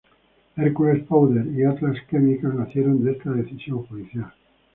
Hercules 0.57 1.03
Powder 1.03 1.45
y 1.55 1.63
Atlas 1.63 1.95
Chemical 2.09 2.57
nacieron 2.57 3.03
de 3.03 3.11
esta 3.11 3.29
decisión 3.33 3.83
judicial. 3.85 4.33